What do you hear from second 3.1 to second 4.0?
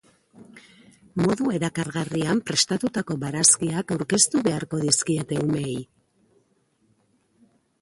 barazkiak